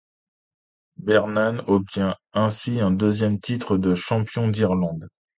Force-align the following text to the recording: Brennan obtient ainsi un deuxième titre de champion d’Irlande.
Brennan 0.97 1.59
obtient 1.67 2.15
ainsi 2.33 2.79
un 2.79 2.89
deuxième 2.89 3.39
titre 3.39 3.77
de 3.77 3.93
champion 3.93 4.47
d’Irlande. 4.47 5.07